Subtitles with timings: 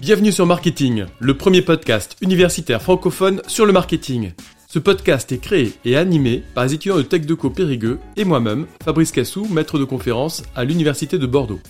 [0.00, 4.32] Bienvenue sur Marketing, le premier podcast universitaire francophone sur le marketing.
[4.68, 9.12] Ce podcast est créé et animé par les étudiants de TechDeco Périgueux et moi-même, Fabrice
[9.12, 11.60] Cassou, maître de conférence à l'Université de Bordeaux.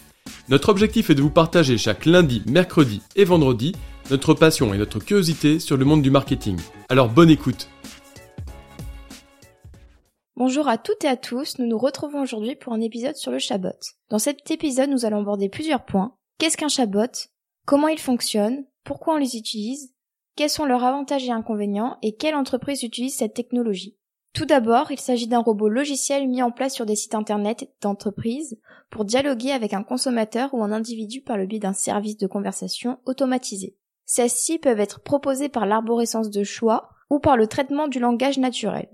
[0.49, 3.73] Notre objectif est de vous partager chaque lundi, mercredi et vendredi
[4.11, 6.59] notre passion et notre curiosité sur le monde du marketing.
[6.89, 7.69] Alors bonne écoute
[10.39, 13.39] Bonjour à toutes et à tous, nous nous retrouvons aujourd'hui pour un épisode sur le
[13.39, 13.71] chabot.
[14.11, 16.15] Dans cet épisode, nous allons aborder plusieurs points.
[16.39, 17.11] Qu'est-ce qu'un chabot
[17.65, 19.95] comment ils fonctionnent, pourquoi on les utilise,
[20.37, 21.97] quels sont leurs avantages et inconvénients?
[22.03, 23.97] Et quelle entreprise utilise cette technologie?
[24.35, 28.61] Tout d'abord, il s'agit d'un robot logiciel mis en place sur des sites internet d'entreprise
[28.91, 32.99] pour dialoguer avec un consommateur ou un individu par le biais d'un service de conversation
[33.07, 33.75] automatisé.
[34.05, 38.91] Celles-ci peuvent être proposées par l'arborescence de choix ou par le traitement du langage naturel.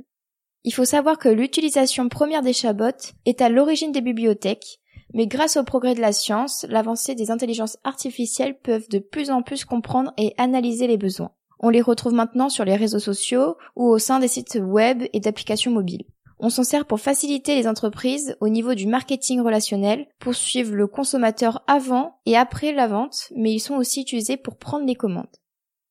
[0.64, 4.80] Il faut savoir que l'utilisation première des chabots est à l'origine des bibliothèques
[5.14, 9.42] mais grâce au progrès de la science, l'avancée des intelligences artificielles peuvent de plus en
[9.42, 11.32] plus comprendre et analyser les besoins.
[11.60, 15.20] On les retrouve maintenant sur les réseaux sociaux ou au sein des sites web et
[15.20, 16.06] d'applications mobiles.
[16.38, 20.88] On s'en sert pour faciliter les entreprises au niveau du marketing relationnel, pour suivre le
[20.88, 25.26] consommateur avant et après la vente, mais ils sont aussi utilisés pour prendre les commandes.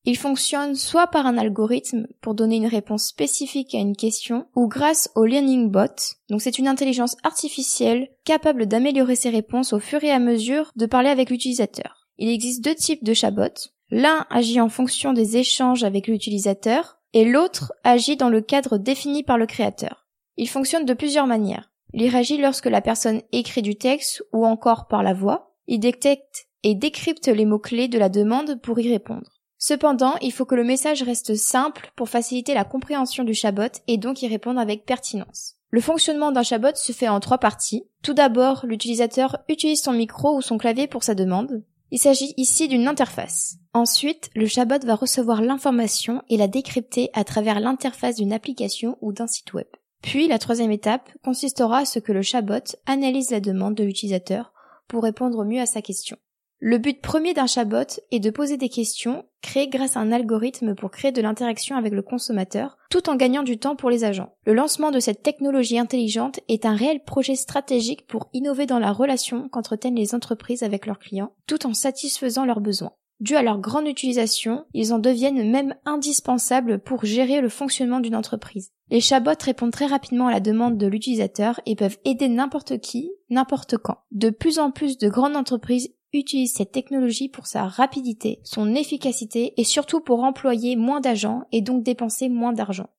[0.04, 4.68] Il fonctionne soit par un algorithme pour donner une réponse spécifique à une question, ou
[4.68, 6.16] grâce au Learning Bot.
[6.30, 10.88] Donc c'est une intelligence artificielle capable d'améliorer ses réponses au fur et à mesure de
[10.88, 12.08] parler avec l'utilisateur.
[12.18, 13.70] Il existe deux types de chatbots.
[13.92, 19.22] L'un agit en fonction des échanges avec l'utilisateur, et l'autre agit dans le cadre défini
[19.22, 20.08] par le créateur.
[20.38, 21.72] Il fonctionne de plusieurs manières.
[21.94, 25.54] Il réagit lorsque la personne écrit du texte ou encore par la voix.
[25.68, 29.41] Il détecte et décrypte les mots-clés de la demande pour y répondre.
[29.64, 33.98] Cependant, il faut que le message reste simple pour faciliter la compréhension du chabot et
[33.98, 35.54] donc y répondre avec pertinence.
[35.70, 37.84] Le fonctionnement d'un chabot se fait en trois parties.
[38.02, 41.64] Tout d'abord, l'utilisateur utilise son micro ou son clavier pour sa demande.
[41.92, 43.58] Il s'agit ici d'une interface.
[43.74, 49.14] Ensuite, le chabot va recevoir l'information et la décrypter à travers l'interface d'une application ou
[49.14, 49.68] d'un site web.
[50.02, 54.54] Puis, la troisième étape consistera à ce que le chabot analyse la demande de l'utilisateur
[54.88, 56.18] pour répondre mieux à sa question.
[56.64, 60.76] Le but premier d'un chatbot est de poser des questions créées grâce à un algorithme
[60.76, 64.36] pour créer de l'interaction avec le consommateur, tout en gagnant du temps pour les agents.
[64.46, 68.92] Le lancement de cette technologie intelligente est un réel projet stratégique pour innover dans la
[68.92, 72.94] relation qu'entretiennent les entreprises avec leurs clients, tout en satisfaisant leurs besoins.
[73.22, 78.16] Dû à leur grande utilisation, ils en deviennent même indispensables pour gérer le fonctionnement d'une
[78.16, 78.70] entreprise.
[78.92, 83.12] Les chatbots répondent très rapidement à la demande de l'utilisateur et peuvent aider n'importe qui,
[83.32, 83.98] n'importe quand.
[84.12, 89.54] De plus en plus de grandes entreprises utilise cette technologie pour sa rapidité, son efficacité
[89.58, 92.90] et surtout pour employer moins d'agents et donc dépenser moins d'argent.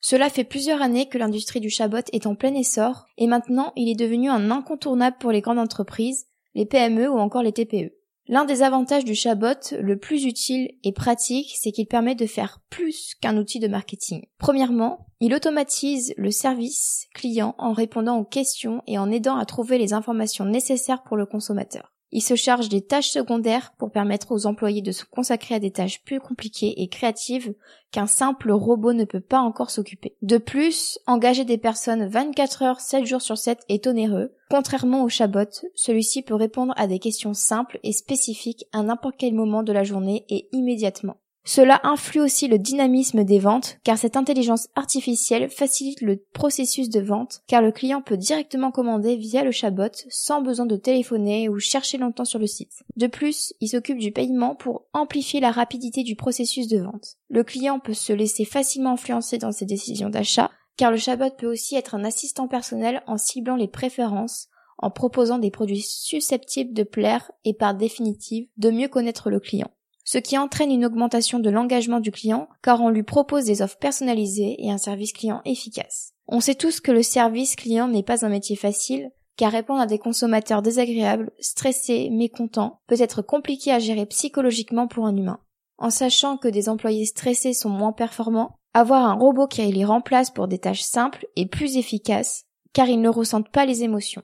[0.00, 3.88] Cela fait plusieurs années que l'industrie du chabot est en plein essor et maintenant il
[3.88, 7.92] est devenu un incontournable pour les grandes entreprises, les PME ou encore les TPE.
[8.30, 12.60] L'un des avantages du chabot le plus utile et pratique, c'est qu'il permet de faire
[12.68, 14.26] plus qu'un outil de marketing.
[14.36, 19.78] Premièrement, il automatise le service client en répondant aux questions et en aidant à trouver
[19.78, 21.94] les informations nécessaires pour le consommateur.
[22.10, 25.70] Il se charge des tâches secondaires pour permettre aux employés de se consacrer à des
[25.70, 27.54] tâches plus compliquées et créatives
[27.90, 30.16] qu'un simple robot ne peut pas encore s'occuper.
[30.22, 34.32] De plus, engager des personnes 24 heures 7 jours sur 7 est onéreux.
[34.50, 39.34] Contrairement au chabot, celui-ci peut répondre à des questions simples et spécifiques à n'importe quel
[39.34, 41.18] moment de la journée et immédiatement.
[41.48, 47.00] Cela influe aussi le dynamisme des ventes car cette intelligence artificielle facilite le processus de
[47.00, 51.58] vente car le client peut directement commander via le chatbot sans besoin de téléphoner ou
[51.58, 52.84] chercher longtemps sur le site.
[52.96, 57.16] De plus, il s'occupe du paiement pour amplifier la rapidité du processus de vente.
[57.30, 61.50] Le client peut se laisser facilement influencer dans ses décisions d'achat car le chatbot peut
[61.50, 66.82] aussi être un assistant personnel en ciblant les préférences en proposant des produits susceptibles de
[66.82, 69.70] plaire et par définitive de mieux connaître le client
[70.08, 73.76] ce qui entraîne une augmentation de l'engagement du client car on lui propose des offres
[73.76, 76.14] personnalisées et un service client efficace.
[76.26, 79.86] On sait tous que le service client n'est pas un métier facile car répondre à
[79.86, 85.40] des consommateurs désagréables, stressés, mécontents peut être compliqué à gérer psychologiquement pour un humain.
[85.76, 90.30] En sachant que des employés stressés sont moins performants, avoir un robot qui les remplace
[90.30, 94.22] pour des tâches simples est plus efficace car ils ne ressentent pas les émotions.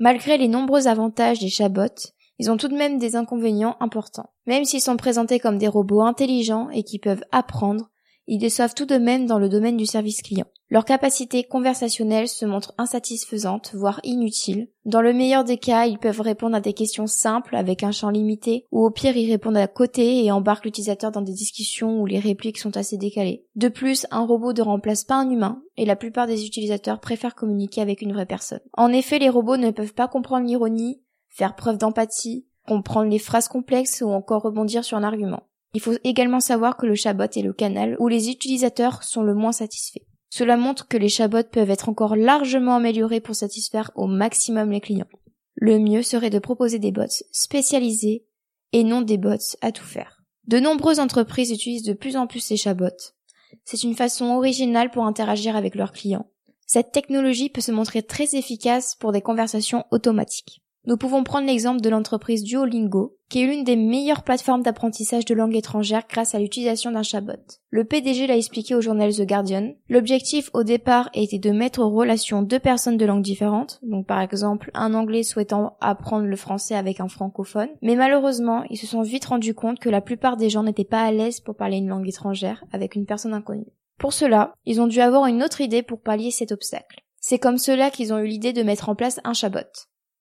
[0.00, 4.30] Malgré les nombreux avantages des chatbots, ils ont tout de même des inconvénients importants.
[4.46, 7.90] Même s'ils sont présentés comme des robots intelligents et qui peuvent apprendre,
[8.26, 10.46] ils déçoivent tout de même dans le domaine du service client.
[10.70, 14.68] Leur capacité conversationnelle se montre insatisfaisante, voire inutile.
[14.86, 18.08] Dans le meilleur des cas, ils peuvent répondre à des questions simples avec un champ
[18.08, 22.06] limité, ou au pire ils répondent à côté et embarquent l'utilisateur dans des discussions où
[22.06, 23.44] les répliques sont assez décalées.
[23.56, 27.34] De plus, un robot ne remplace pas un humain, et la plupart des utilisateurs préfèrent
[27.34, 28.60] communiquer avec une vraie personne.
[28.72, 31.02] En effet, les robots ne peuvent pas comprendre l'ironie,
[31.34, 35.42] faire preuve d'empathie, comprendre les phrases complexes ou encore rebondir sur un argument.
[35.74, 39.34] Il faut également savoir que le chatbot est le canal où les utilisateurs sont le
[39.34, 40.04] moins satisfaits.
[40.30, 44.80] Cela montre que les chatbots peuvent être encore largement améliorés pour satisfaire au maximum les
[44.80, 45.08] clients.
[45.56, 48.24] Le mieux serait de proposer des bots spécialisés
[48.72, 50.22] et non des bots à tout faire.
[50.46, 53.12] De nombreuses entreprises utilisent de plus en plus les chatbots.
[53.64, 56.26] C'est une façon originale pour interagir avec leurs clients.
[56.66, 60.63] Cette technologie peut se montrer très efficace pour des conversations automatiques.
[60.86, 65.34] Nous pouvons prendre l'exemple de l'entreprise Duolingo, qui est l'une des meilleures plateformes d'apprentissage de
[65.34, 67.32] langue étrangère grâce à l'utilisation d'un chatbot.
[67.70, 69.72] Le PDG l'a expliqué au journal The Guardian.
[69.88, 74.20] L'objectif au départ était de mettre en relation deux personnes de langues différentes, donc par
[74.20, 79.02] exemple un anglais souhaitant apprendre le français avec un francophone, mais malheureusement ils se sont
[79.02, 81.88] vite rendus compte que la plupart des gens n'étaient pas à l'aise pour parler une
[81.88, 83.72] langue étrangère avec une personne inconnue.
[83.98, 87.02] Pour cela, ils ont dû avoir une autre idée pour pallier cet obstacle.
[87.20, 89.60] C'est comme cela qu'ils ont eu l'idée de mettre en place un chatbot.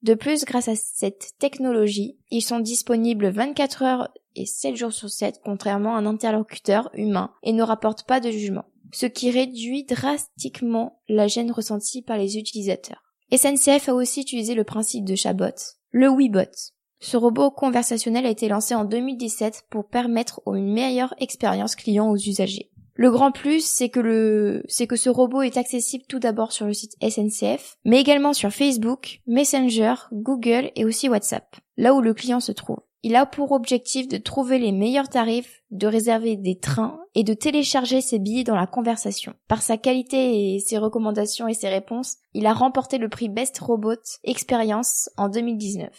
[0.03, 5.09] De plus, grâce à cette technologie, ils sont disponibles 24 heures et 7 jours sur
[5.09, 9.85] 7, contrairement à un interlocuteur humain, et ne rapportent pas de jugement, ce qui réduit
[9.85, 13.01] drastiquement la gêne ressentie par les utilisateurs.
[13.33, 15.55] SNCF a aussi utilisé le principe de chatbot,
[15.91, 16.51] le WeBot.
[16.99, 22.17] Ce robot conversationnel a été lancé en 2017 pour permettre une meilleure expérience client aux
[22.17, 22.72] usagers.
[22.95, 26.67] Le grand plus, c'est que le, c'est que ce robot est accessible tout d'abord sur
[26.67, 32.13] le site SNCF, mais également sur Facebook, Messenger, Google et aussi WhatsApp, là où le
[32.13, 32.79] client se trouve.
[33.05, 37.33] Il a pour objectif de trouver les meilleurs tarifs, de réserver des trains et de
[37.33, 39.33] télécharger ses billets dans la conversation.
[39.49, 43.59] Par sa qualité et ses recommandations et ses réponses, il a remporté le prix Best
[43.59, 45.89] Robot Experience en 2019.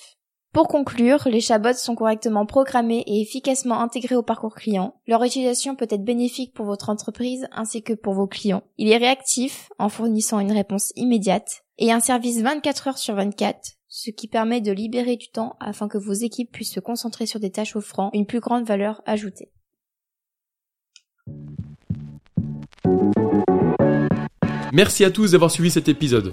[0.54, 4.94] Pour conclure, les chatbots sont correctement programmés et efficacement intégrés au parcours client.
[5.08, 8.62] Leur utilisation peut être bénéfique pour votre entreprise ainsi que pour vos clients.
[8.78, 13.58] Il est réactif en fournissant une réponse immédiate et un service 24 heures sur 24,
[13.88, 17.40] ce qui permet de libérer du temps afin que vos équipes puissent se concentrer sur
[17.40, 19.50] des tâches offrant une plus grande valeur ajoutée.
[24.72, 26.32] Merci à tous d'avoir suivi cet épisode.